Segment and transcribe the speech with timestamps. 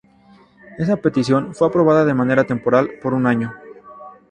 [0.79, 3.53] Esa petición fue aprobada de manera temporal, por un año.